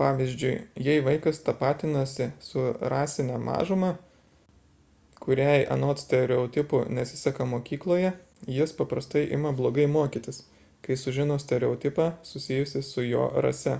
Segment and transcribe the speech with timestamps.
[0.00, 2.60] pavyzdžiui jei vaikas tapatinasi su
[2.92, 3.88] rasine mažuma
[5.24, 8.12] kuriai anot stereotipų nesiseka mokykloje
[8.60, 10.40] jis paprastai ima blogai mokytis
[10.88, 13.78] kai sužino stereotipą susijusį su jo rase